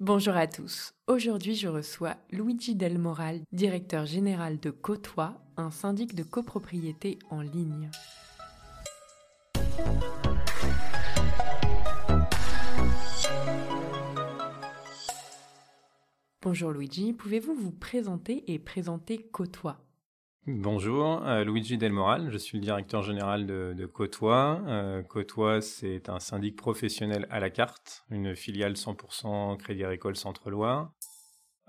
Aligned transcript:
Bonjour 0.00 0.36
à 0.36 0.46
tous. 0.46 0.92
Aujourd'hui, 1.06 1.54
je 1.54 1.68
reçois 1.68 2.16
Luigi 2.30 2.74
Del 2.74 2.98
Moral, 2.98 3.40
directeur 3.50 4.04
général 4.04 4.60
de 4.60 4.68
Côtois, 4.70 5.40
un 5.56 5.70
syndic 5.70 6.14
de 6.14 6.22
copropriété 6.22 7.18
en 7.30 7.40
ligne. 7.40 7.90
Bonjour 16.42 16.72
Luigi, 16.72 17.14
pouvez-vous 17.14 17.54
vous 17.54 17.72
présenter 17.72 18.52
et 18.52 18.58
présenter 18.58 19.16
Côtois 19.16 19.78
Bonjour, 20.48 21.26
euh, 21.26 21.42
Luigi 21.42 21.76
Del 21.76 21.92
Moral, 21.92 22.30
je 22.30 22.38
suis 22.38 22.56
le 22.56 22.62
directeur 22.62 23.02
général 23.02 23.46
de, 23.46 23.74
de 23.76 23.84
Côtois. 23.84 24.62
Euh, 24.68 25.02
Côtois, 25.02 25.60
c'est 25.60 26.08
un 26.08 26.20
syndic 26.20 26.54
professionnel 26.54 27.26
à 27.30 27.40
la 27.40 27.50
carte, 27.50 28.04
une 28.10 28.36
filiale 28.36 28.74
100% 28.74 29.56
Crédit 29.56 29.82
Agricole 29.82 30.14
Centre-Loire. 30.14 30.92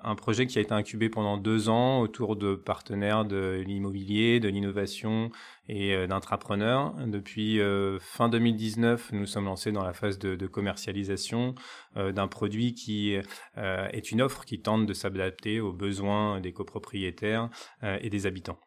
Un 0.04 0.14
projet 0.14 0.46
qui 0.46 0.60
a 0.60 0.62
été 0.62 0.74
incubé 0.74 1.10
pendant 1.10 1.38
deux 1.38 1.70
ans 1.70 2.02
autour 2.02 2.36
de 2.36 2.54
partenaires 2.54 3.26
de 3.26 3.64
l'immobilier, 3.66 4.40
de 4.40 4.48
l'innovation 4.48 5.32
et 5.68 5.96
euh, 5.96 6.06
d'entrepreneurs. 6.06 6.94
Depuis 7.08 7.60
euh, 7.60 7.98
fin 8.00 8.30
2019, 8.30 9.12
nous 9.14 9.26
sommes 9.26 9.46
lancés 9.46 9.72
dans 9.72 9.84
la 9.84 9.94
phase 9.94 10.20
de, 10.20 10.36
de 10.36 10.46
commercialisation 10.46 11.56
euh, 11.96 12.12
d'un 12.12 12.28
produit 12.28 12.76
qui 12.76 13.16
est 13.56 14.12
une 14.12 14.22
offre 14.22 14.46
qui 14.46 14.62
tente 14.62 14.86
de 14.86 14.94
s'adapter 14.94 15.60
aux 15.60 15.74
besoins 15.74 16.40
des 16.42 16.54
copropriétaires 16.54 17.50
et 17.82 18.10
des 18.12 18.28
habitants. 18.28 18.60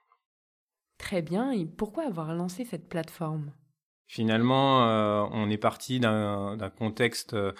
Très 1.00 1.22
bien, 1.22 1.50
et 1.50 1.64
pourquoi 1.64 2.04
avoir 2.04 2.34
lancé 2.34 2.64
cette 2.64 2.88
plateforme? 2.88 3.52
Finalement, 4.06 4.86
euh, 4.88 5.24
on 5.30 5.48
est 5.50 5.56
parti 5.56 5.98
d'un 5.98 6.58
contexte 6.76 7.32
euh, 7.34 7.52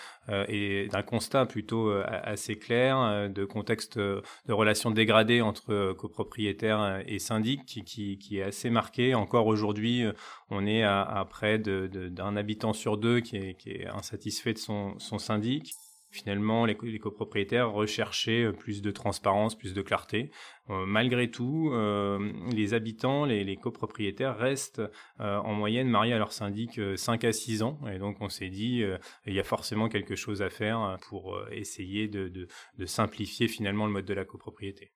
et 0.49 0.89
d'un 0.89 1.03
constat 1.03 1.47
plutôt 1.47 1.89
euh, 1.89 2.05
assez 2.07 2.59
clair, 2.59 3.31
de 3.31 3.45
contexte 3.45 3.99
de 3.99 4.53
relations 4.53 4.91
dégradées 4.91 5.41
entre 5.41 5.93
copropriétaires 5.93 7.03
et 7.07 7.19
syndics 7.19 7.65
qui, 7.65 8.19
est 8.33 8.43
assez 8.43 8.69
marqué. 8.69 9.15
Encore 9.15 9.47
aujourd'hui, 9.47 10.05
on 10.51 10.67
est 10.67 10.83
à, 10.83 11.27
près 11.31 11.59
d'un 11.59 12.37
habitant 12.37 12.73
sur 12.73 12.99
deux 12.99 13.21
qui 13.21 13.37
est, 13.37 13.87
insatisfait 13.87 14.53
de 14.53 14.59
son 14.59 14.99
syndic. 14.99 15.73
Finalement, 16.13 16.65
les, 16.67 16.99
copropriétaires 16.99 17.71
recherchaient 17.71 18.45
euh, 18.47 18.53
plus 18.53 18.83
de 18.83 18.91
transparence, 18.91 19.57
plus 19.57 19.75
de 19.75 19.83
clarté. 19.83 20.33
Euh, 20.69 20.85
malgré 20.85 21.31
tout, 21.31 21.71
euh, 21.73 22.33
les 22.53 22.75
habitants, 22.75 23.25
les, 23.25 23.57
copropriétaires 23.57 24.37
restent 24.37 24.83
en 25.19 25.53
moyenne 25.53 25.89
mariés 25.89 26.13
à 26.13 26.19
leur 26.19 26.33
syndic 26.33 26.81
5 26.97 27.25
à 27.25 27.33
6 27.33 27.63
ans. 27.63 27.79
Et 27.93 27.99
donc, 27.99 28.17
on 28.21 28.29
s'est 28.29 28.49
dit, 28.49 28.83
il 29.27 29.35
y 29.35 29.41
a 29.41 29.45
forcément 29.45 29.89
quelque 29.89 30.17
chose 30.17 30.43
à 30.43 30.51
faire 30.51 30.97
pour 31.09 31.39
essayer 31.51 32.09
de 32.09 32.49
simplifier 32.87 33.49
finalement 33.49 33.87
le 33.87 33.93
mode 33.93 34.07
de 34.07 34.15
la 34.15 34.25
copropriété. 34.25 34.93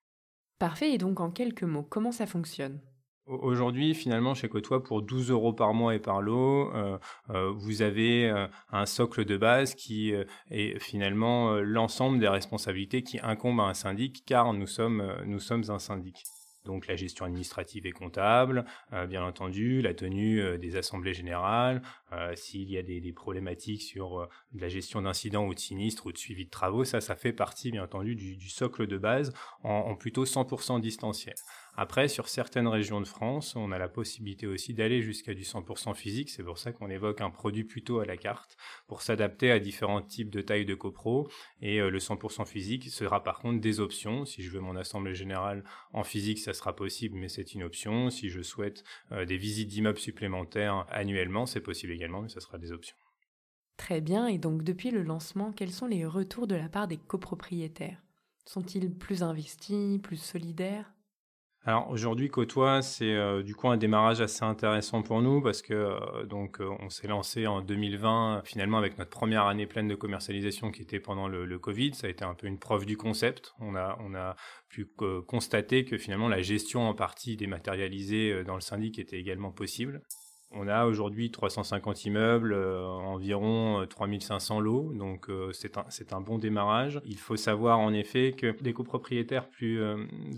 Parfait. 0.57 0.93
Et 0.93 0.97
donc, 0.97 1.19
en 1.19 1.31
quelques 1.31 1.63
mots, 1.63 1.83
comment 1.83 2.11
ça 2.11 2.25
fonctionne? 2.25 2.81
Aujourd'hui, 3.27 3.95
finalement, 3.95 4.35
chez 4.35 4.47
Côtois, 4.49 4.83
pour 4.83 5.01
12 5.01 5.31
euros 5.31 5.51
par 5.51 5.73
mois 5.73 5.95
et 5.95 5.99
par 5.99 6.21
lot, 6.21 6.71
euh, 6.75 6.99
euh, 7.31 7.51
vous 7.55 7.81
avez 7.81 8.29
euh, 8.29 8.45
un 8.71 8.85
socle 8.85 9.25
de 9.25 9.35
base 9.35 9.73
qui 9.73 10.13
est 10.51 10.79
finalement 10.79 11.55
l'ensemble 11.55 12.19
des 12.19 12.27
responsabilités 12.27 13.01
qui 13.01 13.19
incombent 13.23 13.61
à 13.61 13.63
un 13.63 13.73
syndic, 13.73 14.23
car 14.27 14.53
nous 14.53 14.67
sommes, 14.67 15.15
nous 15.25 15.39
sommes 15.39 15.63
un 15.69 15.79
syndic. 15.79 16.23
Donc 16.65 16.87
la 16.87 16.95
gestion 16.95 17.25
administrative 17.25 17.85
et 17.85 17.91
comptable, 17.91 18.65
bien 19.07 19.23
entendu, 19.23 19.83
la 19.83 19.93
tenue 19.93 20.57
des 20.57 20.77
assemblées 20.77 21.13
générales, 21.13 21.83
s'il 22.33 22.71
y 22.71 22.77
a 22.79 22.81
des, 22.81 23.13
problématiques 23.13 23.83
sur 23.83 24.27
la 24.53 24.67
gestion 24.67 25.03
d'incidents 25.03 25.45
ou 25.45 25.53
de 25.53 25.59
sinistres 25.59 26.07
ou 26.07 26.11
de 26.11 26.17
suivi 26.17 26.45
de 26.45 26.49
travaux, 26.49 26.83
ça, 26.83 27.01
ça 27.01 27.15
fait 27.15 27.33
partie, 27.33 27.69
bien 27.69 27.83
entendu, 27.83 28.15
du, 28.15 28.49
socle 28.49 28.87
de 28.87 28.97
base 28.97 29.31
en, 29.63 29.73
en 29.73 29.95
plutôt 29.95 30.25
100% 30.25 30.81
distanciel. 30.81 31.35
Après, 31.77 32.07
sur 32.07 32.29
certaines 32.29 32.67
régions 32.67 33.01
de 33.01 33.07
France, 33.07 33.55
on 33.55 33.71
a 33.71 33.77
la 33.77 33.89
possibilité 33.89 34.47
aussi 34.47 34.73
d'aller 34.73 35.01
jusqu'à 35.01 35.33
du 35.33 35.43
100% 35.43 35.93
physique. 35.93 36.29
C'est 36.29 36.43
pour 36.43 36.57
ça 36.57 36.71
qu'on 36.71 36.89
évoque 36.89 37.21
un 37.21 37.29
produit 37.29 37.65
plutôt 37.65 37.99
à 37.99 38.05
la 38.05 38.15
carte 38.17 38.55
pour 38.87 39.01
s'adapter 39.01 39.51
à 39.51 39.59
différents 39.59 40.01
types 40.01 40.29
de 40.29 40.41
tailles 40.41 40.65
de 40.65 40.75
copro. 40.75 41.29
Et 41.61 41.81
euh, 41.81 41.89
le 41.89 41.99
100% 41.99 42.45
physique 42.45 42.89
sera 42.89 43.23
par 43.23 43.39
contre 43.39 43.59
des 43.59 43.79
options. 43.79 44.25
Si 44.25 44.41
je 44.41 44.51
veux 44.51 44.61
mon 44.61 44.75
assemblée 44.75 45.15
générale 45.15 45.63
en 45.91 46.03
physique, 46.03 46.39
ça 46.39 46.53
sera 46.53 46.75
possible, 46.75 47.17
mais 47.17 47.29
c'est 47.29 47.53
une 47.53 47.63
option. 47.63 48.09
Si 48.09 48.29
je 48.29 48.41
souhaite 48.41 48.83
euh, 49.11 49.25
des 49.25 49.37
visites 49.37 49.67
d'immeubles 49.67 49.99
supplémentaires 49.99 50.85
annuellement, 50.89 51.45
c'est 51.45 51.61
possible 51.61 51.91
également, 51.91 52.21
mais 52.21 52.29
ça 52.29 52.39
sera 52.39 52.57
des 52.57 52.71
options. 52.71 52.97
Très 53.77 53.99
bien. 53.99 54.27
Et 54.27 54.37
donc, 54.37 54.63
depuis 54.63 54.91
le 54.91 55.03
lancement, 55.03 55.51
quels 55.51 55.71
sont 55.71 55.87
les 55.87 56.05
retours 56.05 56.47
de 56.47 56.55
la 56.55 56.69
part 56.69 56.87
des 56.87 56.97
copropriétaires? 56.97 58.01
Sont-ils 58.45 58.93
plus 58.93 59.23
investis, 59.23 59.99
plus 60.01 60.17
solidaires? 60.17 60.94
Alors 61.67 61.89
aujourd'hui, 61.89 62.29
Côtois, 62.29 62.83
c'est 62.83 63.15
euh, 63.15 63.41
du 63.41 63.55
coup 63.55 63.67
un 63.69 63.77
démarrage 63.77 64.21
assez 64.21 64.43
intéressant 64.43 65.01
pour 65.01 65.23
nous 65.23 65.41
parce 65.41 65.63
que 65.63 65.73
euh, 65.73 66.23
donc 66.25 66.61
euh, 66.61 66.69
on 66.79 66.91
s'est 66.91 67.07
lancé 67.07 67.47
en 67.47 67.61
2020 67.61 68.43
finalement 68.45 68.77
avec 68.77 68.99
notre 68.99 69.09
première 69.09 69.47
année 69.47 69.65
pleine 69.65 69.87
de 69.87 69.95
commercialisation 69.95 70.69
qui 70.69 70.83
était 70.83 70.99
pendant 70.99 71.27
le, 71.27 71.43
le, 71.43 71.57
Covid. 71.57 71.95
Ça 71.95 72.05
a 72.05 72.11
été 72.11 72.23
un 72.23 72.35
peu 72.35 72.45
une 72.45 72.59
preuve 72.59 72.85
du 72.85 72.97
concept. 72.97 73.55
On 73.59 73.75
a 73.75 73.97
on 73.99 74.13
a 74.13 74.35
pu 74.69 74.87
constater 75.25 75.85
que 75.85 75.97
finalement 75.97 76.29
la 76.29 76.43
gestion 76.43 76.87
en 76.87 76.93
partie 76.93 77.35
dématérialisée 77.35 78.43
dans 78.43 78.55
le 78.55 78.61
syndic 78.61 78.99
était 78.99 79.17
également 79.17 79.51
possible. 79.51 80.03
On 80.57 80.69
a 80.69 80.85
aujourd'hui 80.85 81.31
350 81.31 82.05
immeubles, 82.05 82.53
euh, 82.53 82.87
environ 82.87 83.85
3500 83.89 84.57
euh, 84.57 84.61
lots, 84.61 84.93
donc 84.93 85.29
euh, 85.29 85.51
c'est 85.51 85.77
un, 85.77 85.85
un, 86.11 86.21
bon 86.21 86.37
démarrage. 86.37 87.01
Il 87.03 87.17
faut 87.17 87.35
savoir 87.35 87.79
en 87.79 87.91
effet 87.91 88.31
que 88.31 88.55
des 88.61 88.71
copropriétaires 88.71 89.49
plus 89.49 89.83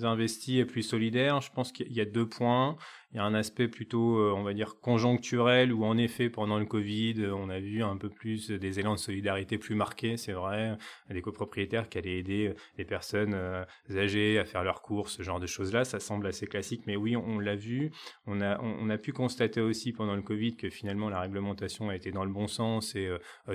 investis 0.01 0.59
et 0.59 0.65
plus 0.65 0.81
solidaires, 0.81 1.41
je 1.41 1.51
pense 1.51 1.71
qu'il 1.71 1.93
y 1.93 2.01
a 2.01 2.05
deux 2.05 2.27
points. 2.27 2.77
Il 3.13 3.17
y 3.17 3.19
a 3.21 3.23
un 3.23 3.33
aspect 3.33 3.69
plutôt, 3.69 4.17
euh, 4.17 4.33
on 4.35 4.43
va 4.43 4.53
dire, 4.53 4.81
conjoncturel 4.81 5.71
où 5.71 5.85
en 5.85 5.97
effet, 5.97 6.29
pendant 6.29 6.59
le 6.59 6.65
Covid, 6.65 7.15
euh, 7.19 7.33
on 7.33 7.49
a 7.49 7.57
vu 7.57 7.81
un 7.81 7.95
peu 7.95 8.09
plus 8.09 8.51
des 8.51 8.79
élans 8.81 8.95
de 8.95 8.99
solidarité 8.99 9.57
plus 9.57 9.75
marqués, 9.75 10.17
c'est 10.17 10.33
vrai, 10.33 10.77
des 11.09 11.21
copropriétaires 11.21 11.87
qui 11.87 11.97
allaient 11.99 12.17
aider 12.17 12.53
les 12.77 12.83
personnes 12.83 13.33
euh, 13.33 13.63
âgées 13.95 14.39
à 14.39 14.45
faire 14.45 14.61
leurs 14.65 14.81
courses, 14.81 15.15
ce 15.15 15.23
genre 15.23 15.39
de 15.39 15.47
choses-là. 15.47 15.85
Ça 15.85 16.01
semble 16.01 16.27
assez 16.27 16.47
classique, 16.47 16.81
mais 16.85 16.97
oui, 16.97 17.15
on 17.15 17.39
l'a 17.39 17.55
vu. 17.55 17.91
On 18.25 18.41
a, 18.41 18.59
on, 18.61 18.89
a 18.89 18.97
pu 18.97 19.13
constater 19.13 19.61
aussi 19.61 19.93
pendant 19.93 20.15
le 20.15 20.21
Covid 20.21 20.57
que 20.57 20.69
finalement 20.69 21.09
la 21.09 21.21
réglementation 21.21 21.89
a 21.89 21.95
été 21.95 22.11
dans 22.11 22.25
le 22.25 22.31
bon 22.31 22.47
sens 22.47 22.95
et 22.95 23.09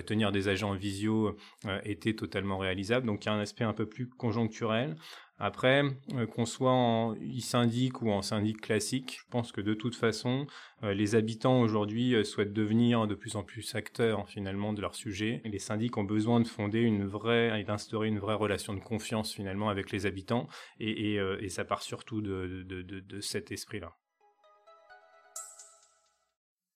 tenir 0.06 0.32
des 0.32 0.48
agents 0.48 0.72
visio 0.74 1.36
était 1.84 2.14
totalement 2.14 2.58
réalisable. 2.58 3.06
Donc 3.06 3.24
il 3.24 3.28
y 3.28 3.30
a 3.30 3.34
un 3.34 3.40
aspect 3.40 3.64
un 3.64 3.74
peu 3.74 3.86
plus 3.86 4.08
conjoncturel. 4.08 4.96
Après, 5.38 5.82
euh, 6.14 6.26
qu'on 6.26 6.46
soit 6.46 6.72
en 6.72 7.14
e-syndic 7.14 8.00
ou 8.02 8.10
en 8.10 8.22
syndic 8.22 8.60
classique, 8.60 9.18
je 9.18 9.24
pense 9.30 9.50
que 9.50 9.60
de 9.60 9.74
toute 9.74 9.96
façon, 9.96 10.46
euh, 10.84 10.94
les 10.94 11.14
habitants 11.14 11.60
aujourd'hui 11.60 12.14
euh, 12.14 12.22
souhaitent 12.22 12.52
devenir 12.52 13.06
de 13.06 13.14
plus 13.14 13.34
en 13.34 13.42
plus 13.42 13.74
acteurs 13.74 14.28
finalement 14.28 14.72
de 14.72 14.80
leur 14.80 14.94
sujet. 14.94 15.40
Et 15.44 15.48
les 15.48 15.58
syndics 15.58 15.96
ont 15.96 16.04
besoin 16.04 16.40
de 16.40 16.46
fonder 16.46 16.80
une 16.80 17.04
vraie 17.04 17.60
et 17.60 17.64
d'instaurer 17.64 18.08
une 18.08 18.18
vraie 18.18 18.34
relation 18.34 18.74
de 18.74 18.80
confiance 18.80 19.32
finalement 19.32 19.68
avec 19.68 19.90
les 19.90 20.06
habitants. 20.06 20.46
Et, 20.78 21.18
ça 21.48 21.64
part 21.64 21.82
surtout 21.82 22.22
de 22.22 23.20
cet 23.20 23.52
esprit-là. 23.52 23.94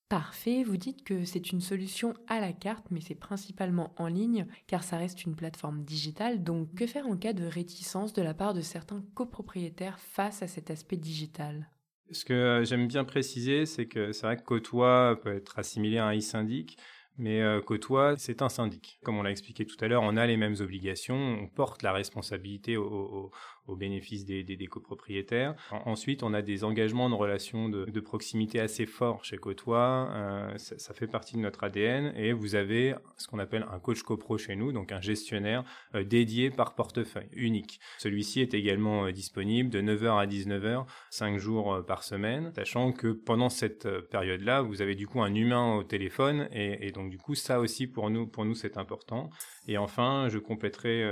Parfait, 0.09 0.63
vous 0.63 0.77
dites 0.77 1.03
que 1.03 1.25
c'est 1.25 1.51
une 1.51 1.61
solution 1.61 2.15
à 2.29 2.39
la 2.39 2.53
carte, 2.53 2.87
mais 2.93 3.01
c'est 3.01 3.17
principalement 3.17 3.93
en 3.97 4.07
ligne, 4.07 4.47
car 4.69 4.85
ça 4.85 4.99
reste 4.99 5.25
une 5.25 5.35
plateforme 5.35 5.83
digitale, 5.83 6.45
donc 6.45 6.73
que 6.77 6.87
faire 6.87 7.09
en 7.09 7.17
cas 7.17 7.33
de 7.33 7.45
réticence 7.45 8.13
de 8.13 8.23
la 8.23 8.33
part 8.33 8.55
de 8.55 8.61
certains 8.61 9.03
copropriétaires 9.15 9.99
face 9.99 10.43
à 10.43 10.47
cet 10.47 10.71
aspect 10.71 10.97
digital? 10.97 11.69
Ce 12.13 12.25
que 12.25 12.63
j'aime 12.65 12.87
bien 12.87 13.03
préciser, 13.03 13.67
c'est 13.67 13.87
que 13.87 14.13
c'est 14.13 14.27
vrai 14.27 14.37
que 14.37 14.45
Côtois 14.45 15.19
peut 15.21 15.35
être 15.35 15.59
assimilé 15.59 15.99
à 15.99 16.07
un 16.07 16.17
e-syndic, 16.17 16.79
mais 17.19 17.43
euh, 17.43 17.61
Côtois, 17.61 18.17
c'est 18.17 18.43
un 18.43 18.49
syndic. 18.49 19.01
Comme 19.03 19.19
on 19.19 19.25
l'a 19.25 19.33
expliqué 19.33 19.67
tout 19.67 19.77
à 19.81 19.89
l'heure, 19.89 20.03
on 20.05 20.17
a 20.17 20.25
les 20.25 20.37
mêmes 20.37 20.55
obligations, 20.61 21.17
on 21.17 21.49
porte 21.49 21.83
la 21.83 21.93
responsabilité 21.93 22.77
au 22.77 23.33
bénéfice 23.75 24.25
des, 24.25 24.67
copropriétaires. 24.71 25.55
ensuite, 25.71 26.23
on 26.23 26.35
a 26.35 26.43
des 26.43 26.65
engagements 26.65 27.11
de 27.11 27.15
relations 27.15 27.69
de, 27.69 28.01
proximité 28.01 28.61
assez 28.61 28.87
forts 28.87 29.25
chez 29.25 29.37
Côtois. 29.39 30.09
Euh, 30.13 30.57
ça, 30.59 30.95
fait 30.95 31.07
partie 31.07 31.35
de 31.35 31.41
notre 31.41 31.65
ADN 31.65 32.13
et 32.15 32.33
vous 32.33 32.55
avez 32.55 32.95
ce 33.17 33.27
qu'on 33.27 33.39
appelle 33.39 33.67
un 33.73 33.81
coach 33.81 34.03
copro 34.03 34.39
chez 34.39 34.55
nous, 34.55 34.71
donc 34.71 34.93
un 34.93 35.01
gestionnaire 35.01 35.65
euh, 35.95 36.05
dédié 36.05 36.51
par 36.51 36.75
portefeuille, 36.75 37.29
unique. 37.33 37.81
Celui-ci 37.99 38.41
est 38.43 38.55
également 38.55 39.07
euh, 39.07 39.13
disponible 39.13 39.71
de 39.71 39.81
9h 39.81 40.21
à 40.21 40.27
19h, 40.27 40.87
5 41.11 41.39
jours 41.39 41.85
par 41.87 42.05
semaine, 42.05 42.53
sachant 42.55 42.93
que 42.93 43.09
pendant 43.09 43.49
cette 43.49 43.89
période-là, 44.09 44.63
vous 44.63 44.83
avez 44.83 44.95
du 44.95 45.07
coup 45.07 45.23
un 45.23 45.35
humain 45.35 45.77
au 45.77 45.83
téléphone 45.83 46.49
et, 46.53 46.87
et, 46.87 46.93
donc 46.93 47.11
du 47.11 47.19
coup 47.19 47.35
ça 47.35 47.59
aussi 47.59 47.87
pour 47.87 48.11
nous, 48.11 48.27
pour 48.27 48.45
nous 48.45 48.55
c'est 48.55 48.77
important. 48.77 49.31
Et 49.67 49.79
enfin, 49.79 50.29
je 50.29 50.39
compléterai 50.39 51.11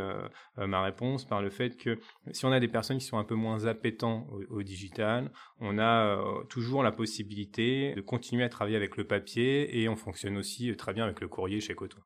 ma 0.56 0.82
réponse 0.82 1.24
par 1.24 1.42
le 1.42 1.50
fait 1.50 1.76
que 1.76 1.98
si 2.30 2.43
si 2.44 2.48
on 2.48 2.52
a 2.52 2.60
des 2.60 2.68
personnes 2.68 2.98
qui 2.98 3.06
sont 3.06 3.16
un 3.16 3.24
peu 3.24 3.34
moins 3.34 3.64
appétents 3.64 4.26
au, 4.50 4.62
digital, 4.62 5.32
on 5.60 5.78
a 5.78 6.18
euh, 6.18 6.44
toujours 6.44 6.82
la 6.82 6.92
possibilité 6.92 7.94
de 7.94 8.02
continuer 8.02 8.44
à 8.44 8.50
travailler 8.50 8.76
avec 8.76 8.98
le 8.98 9.06
papier 9.06 9.80
et 9.80 9.88
on 9.88 9.96
fonctionne 9.96 10.36
aussi 10.36 10.76
très 10.76 10.92
bien 10.92 11.04
avec 11.04 11.22
le 11.22 11.28
courrier 11.28 11.62
chez 11.62 11.74
Cotois. 11.74 12.04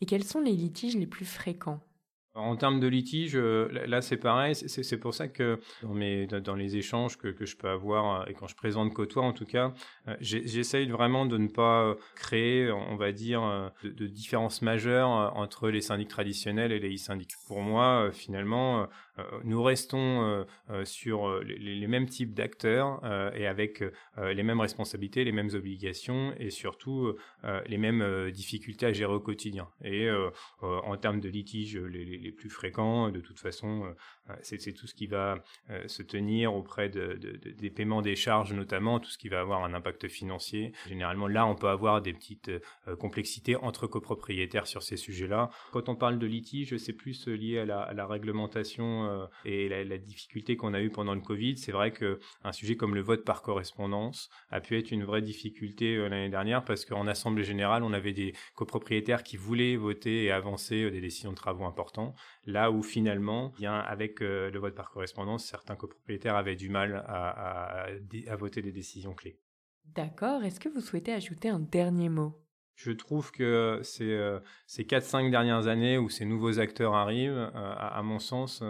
Et 0.00 0.06
quels 0.06 0.24
sont 0.24 0.40
les 0.40 0.50
litiges 0.50 0.96
les 0.96 1.06
plus 1.06 1.24
fréquents? 1.24 1.80
En 2.34 2.56
termes 2.56 2.78
de 2.78 2.86
litige, 2.86 3.34
euh, 3.34 3.68
là 3.86 4.02
c'est 4.02 4.16
pareil, 4.16 4.54
c'est 4.54 4.98
pour 4.98 5.14
ça 5.14 5.26
que 5.26 5.58
dans, 5.82 5.94
mes, 5.94 6.26
dans 6.26 6.54
les 6.54 6.76
échanges 6.76 7.18
que, 7.18 7.28
que 7.28 7.44
je 7.44 7.56
peux 7.56 7.68
avoir 7.68 8.22
euh, 8.22 8.24
et 8.26 8.34
quand 8.34 8.46
je 8.46 8.54
présente 8.54 8.94
Côtois 8.94 9.24
en 9.24 9.32
tout 9.32 9.46
cas, 9.46 9.74
euh, 10.06 10.14
j'essaye 10.20 10.88
vraiment 10.88 11.26
de 11.26 11.38
ne 11.38 11.48
pas 11.48 11.96
créer, 12.14 12.70
on 12.70 12.96
va 12.96 13.10
dire, 13.12 13.72
de, 13.82 13.90
de 13.90 14.06
différences 14.06 14.62
majeures 14.62 15.08
entre 15.36 15.70
les 15.70 15.80
syndics 15.80 16.08
traditionnels 16.08 16.72
et 16.72 16.78
les 16.78 16.94
e-syndics. 16.94 17.32
Pour 17.48 17.60
moi, 17.60 18.10
finalement, 18.12 18.86
nous 19.44 19.62
restons 19.62 20.46
sur 20.84 21.40
les, 21.40 21.58
les, 21.58 21.86
mêmes 21.86 22.08
types 22.08 22.34
d'acteurs 22.34 23.00
et 23.34 23.46
avec 23.46 23.82
les 24.18 24.42
mêmes 24.42 24.60
responsabilités, 24.60 25.24
les 25.24 25.32
mêmes 25.32 25.50
obligations 25.54 26.32
et 26.38 26.50
surtout 26.50 27.14
les 27.66 27.78
mêmes 27.78 28.30
difficultés 28.30 28.86
à 28.86 28.92
gérer 28.92 29.12
au 29.12 29.20
quotidien. 29.20 29.68
Et 29.84 30.08
en 30.62 30.96
termes 30.96 31.20
de 31.20 31.28
litige, 31.28 31.76
les 31.76 32.19
les 32.20 32.32
plus 32.32 32.50
fréquents. 32.50 33.10
De 33.10 33.20
toute 33.20 33.38
façon, 33.38 33.94
euh, 34.30 34.34
c'est 34.42 34.72
tout 34.72 34.86
ce 34.86 34.94
qui 34.94 35.06
va 35.06 35.42
euh, 35.70 35.86
se 35.88 36.02
tenir 36.02 36.54
auprès 36.54 36.88
de, 36.88 37.14
des 37.14 37.70
paiements 37.70 38.02
des 38.02 38.16
charges, 38.16 38.52
notamment 38.52 39.00
tout 39.00 39.10
ce 39.10 39.18
qui 39.18 39.28
va 39.28 39.40
avoir 39.40 39.64
un 39.64 39.74
impact 39.74 40.08
financier. 40.08 40.72
Généralement, 40.88 41.26
là, 41.26 41.46
on 41.46 41.54
peut 41.54 41.68
avoir 41.68 42.02
des 42.02 42.12
petites 42.12 42.48
euh, 42.48 42.96
complexités 42.96 43.56
entre 43.56 43.86
copropriétaires 43.86 44.66
sur 44.66 44.82
ces 44.82 44.96
sujets-là. 44.96 45.50
Quand 45.72 45.88
on 45.88 45.96
parle 45.96 46.18
de 46.18 46.26
litige, 46.26 46.76
c'est 46.76 46.92
plus 46.92 47.26
lié 47.26 47.58
à 47.60 47.64
la, 47.64 48.06
réglementation 48.06 49.28
et 49.44 49.68
la, 49.68 49.98
difficulté 49.98 50.56
qu'on 50.56 50.74
a 50.74 50.80
eue 50.80 50.90
pendant 50.90 51.14
le 51.14 51.20
Covid. 51.20 51.56
C'est 51.56 51.72
vrai 51.72 51.92
qu'un 51.92 52.52
sujet 52.52 52.76
comme 52.76 52.94
le 52.94 53.02
vote 53.02 53.24
par 53.24 53.42
correspondance 53.42 54.30
a 54.50 54.60
pu 54.60 54.76
être 54.76 54.90
une 54.90 55.04
vraie 55.04 55.22
difficulté 55.22 55.96
l'année 55.96 56.28
dernière 56.28 56.64
parce 56.64 56.84
qu'en 56.84 57.06
assemblée 57.06 57.44
générale, 57.44 57.82
on 57.82 57.92
avait 57.92 58.12
des 58.12 58.34
copropriétaires 58.54 59.22
qui 59.22 59.36
voulaient 59.36 59.76
voter 59.76 60.24
et 60.24 60.30
avancer 60.30 60.90
des 60.90 61.00
décisions 61.00 61.30
de 61.30 61.36
travaux 61.36 61.64
là 62.44 62.70
où 62.70 62.82
finalement, 62.82 63.52
bien 63.56 63.78
avec 63.78 64.22
euh, 64.22 64.50
le 64.50 64.58
vote 64.58 64.74
par 64.74 64.90
correspondance, 64.90 65.44
certains 65.44 65.76
copropriétaires 65.76 66.36
avaient 66.36 66.56
du 66.56 66.68
mal 66.68 67.04
à, 67.06 67.86
voter 68.36 68.62
des 68.62 68.72
décisions 68.72 69.14
clés. 69.14 69.38
D'accord, 69.84 70.44
est-ce 70.44 70.60
que 70.60 70.68
vous 70.68 70.80
souhaitez 70.80 71.12
ajouter 71.12 71.48
un 71.48 71.60
dernier 71.60 72.08
mot? 72.08 72.40
Je 72.74 72.92
trouve 72.92 73.30
que 73.30 73.80
ces, 73.82 74.12
euh, 74.12 74.40
ces 74.66 74.84
4-5 74.84 75.30
dernières 75.30 75.66
années 75.66 75.98
où 75.98 76.08
ces 76.08 76.24
nouveaux 76.24 76.60
acteurs 76.60 76.94
arrivent, 76.94 77.32
euh, 77.32 77.74
à, 77.76 78.02
mon 78.02 78.18
sens, 78.18 78.62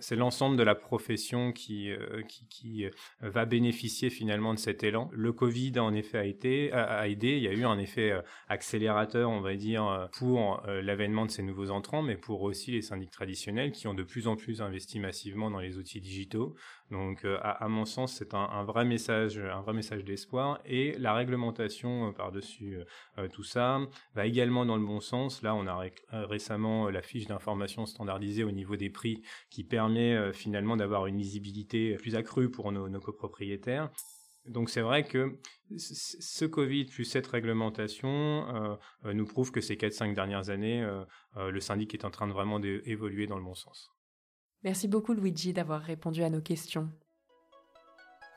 c'est 0.00 0.16
l'ensemble 0.16 0.56
de 0.56 0.62
la 0.62 0.74
profession 0.74 1.52
qui, 1.52 1.90
euh, 1.90 2.22
qui, 2.28 2.46
qui, 2.48 2.84
euh, 2.84 2.90
va 3.20 3.46
bénéficier 3.46 4.10
finalement 4.10 4.52
de 4.52 4.58
cet 4.58 4.84
élan. 4.84 5.08
Le 5.12 5.32
Covid 5.32 5.78
en 5.78 5.94
effet 5.94 6.18
a 6.18 6.24
été 6.24 6.72
a, 6.72 7.08
aidé. 7.08 7.36
Il 7.36 7.42
y 7.42 7.48
a 7.48 7.52
eu 7.52 7.64
un 7.64 7.78
effet 7.78 8.12
accélérateur, 8.48 9.30
on 9.30 9.40
va 9.40 9.54
dire, 9.54 10.08
pour 10.12 10.62
l'avènement 10.66 11.26
de 11.26 11.30
ces 11.30 11.42
nouveaux 11.42 11.70
entrants, 11.70 12.02
mais 12.02 12.16
pour 12.16 12.42
aussi 12.42 12.72
les 12.72 12.82
syndics 12.82 13.10
traditionnels 13.10 13.72
qui 13.72 13.88
ont 13.88 13.94
de 13.94 14.02
plus 14.02 14.28
en 14.28 14.36
plus 14.36 14.60
investi 14.62 15.00
massivement 15.00 15.50
dans 15.50 15.60
les 15.60 15.78
outils 15.78 16.00
digitaux. 16.00 16.54
Donc, 16.90 17.24
à, 17.24 17.68
mon 17.68 17.84
sens, 17.84 18.14
c'est 18.14 18.34
un, 18.34 18.48
un, 18.50 18.64
vrai 18.64 18.84
message, 18.84 19.38
un 19.38 19.60
vrai 19.60 19.72
message 19.72 20.04
d'espoir. 20.04 20.60
Et 20.64 20.96
la 20.98 21.14
réglementation 21.14 22.12
par-dessus 22.12 22.78
tout 23.32 23.44
ça 23.44 23.80
va 24.14 24.26
également 24.26 24.66
dans 24.66 24.76
le 24.76 24.84
bon 24.84 25.00
sens. 25.00 25.42
Là, 25.42 25.54
on 25.54 25.66
a 25.66 25.84
récemment 26.10 26.90
la 26.90 27.02
fiche 27.02 27.26
d'information 27.26 27.86
standardisée 27.86 28.44
au 28.44 28.50
niveau 28.50 28.76
des 28.76 28.90
prix 28.90 29.22
qui 29.50 29.64
permet 29.70 30.14
euh, 30.14 30.32
finalement 30.34 30.76
d'avoir 30.76 31.06
une 31.06 31.16
lisibilité 31.16 31.94
plus 31.94 32.16
accrue 32.16 32.50
pour 32.50 32.70
nos, 32.72 33.00
copropriétaires. 33.00 33.90
Donc 34.46 34.68
c'est 34.68 34.80
vrai 34.82 35.04
que 35.04 35.38
ce 35.76 36.44
Covid 36.44 36.86
plus 36.86 37.04
cette 37.04 37.26
réglementation 37.26 38.08
euh, 38.08 38.76
euh, 39.06 39.14
nous 39.14 39.24
prouve 39.24 39.52
que 39.52 39.62
ces 39.62 39.76
4-5 39.76 40.14
dernières 40.14 40.50
années, 40.50 40.86
le 41.36 41.60
syndic 41.60 41.94
est 41.94 42.04
en 42.04 42.10
train 42.10 42.26
de 42.26 42.32
vraiment 42.32 42.60
d'évoluer 42.60 43.26
dans 43.26 43.36
le 43.36 43.44
bon 43.44 43.54
sens. 43.54 43.90
Merci 44.62 44.88
beaucoup 44.88 45.14
Luigi 45.14 45.52
d'avoir 45.52 45.80
répondu 45.80 46.22
à 46.22 46.30
nos 46.30 46.42
questions. 46.42 46.90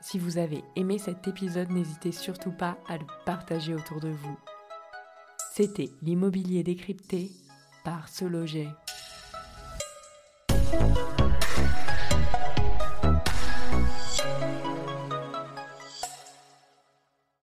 Si 0.00 0.18
vous 0.18 0.38
avez 0.38 0.62
aimé 0.76 0.98
cet 0.98 1.26
épisode, 1.26 1.70
n'hésitez 1.70 2.12
surtout 2.12 2.52
pas 2.52 2.78
à 2.86 2.98
le 2.98 3.06
partager 3.24 3.74
autour 3.74 4.00
de 4.00 4.10
vous. 4.10 4.38
C'était 5.54 5.90
l'immobilier 6.02 6.62
décrypté 6.62 7.30
par 7.84 8.08
Se 8.08 8.24
Loger. 8.24 8.68